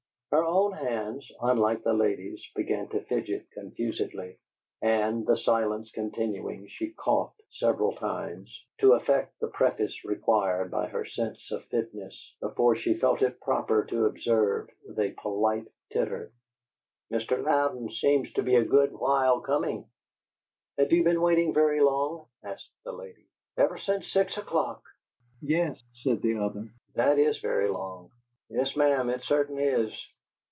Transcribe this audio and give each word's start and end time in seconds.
Her 0.33 0.45
own 0.45 0.71
hands, 0.71 1.29
unlike 1.41 1.83
the 1.83 1.91
lady's, 1.93 2.41
began 2.55 2.87
to 2.91 3.01
fidget 3.03 3.51
confusedly, 3.51 4.39
and, 4.81 5.27
the 5.27 5.35
silence 5.35 5.91
continuing, 5.91 6.67
she 6.67 6.91
coughed 6.91 7.41
several 7.49 7.95
times, 7.95 8.57
to 8.77 8.93
effect 8.93 9.37
the 9.41 9.49
preface 9.49 10.05
required 10.05 10.71
by 10.71 10.87
her 10.87 11.03
sense 11.03 11.51
of 11.51 11.65
fitness, 11.65 12.33
before 12.39 12.77
she 12.77 12.93
felt 12.93 13.21
it 13.21 13.41
proper 13.41 13.83
to 13.89 14.05
observe, 14.05 14.69
with 14.87 14.97
a 15.01 15.11
polite 15.21 15.67
titter: 15.91 16.31
"Mr. 17.11 17.43
Louden 17.43 17.89
seems 17.89 18.31
to 18.31 18.41
be 18.41 18.55
a 18.55 18.63
good 18.63 18.93
while 18.93 19.41
comin'." 19.41 19.83
"Have 20.77 20.93
you 20.93 21.03
been 21.03 21.21
waiting 21.21 21.53
very 21.53 21.81
long?" 21.81 22.25
asked 22.41 22.71
the 22.85 22.93
lady. 22.93 23.25
"Ever 23.57 23.77
since 23.77 24.07
six 24.09 24.37
o'clock!" 24.37 24.81
"Yes," 25.41 25.83
said 25.91 26.21
the 26.21 26.37
other. 26.37 26.69
"That 26.95 27.19
is 27.19 27.39
very 27.41 27.67
long." 27.67 28.11
"Yes, 28.49 28.77
ma'am, 28.77 29.09
it 29.09 29.23
cert'nly 29.23 29.65
is." 29.65 29.93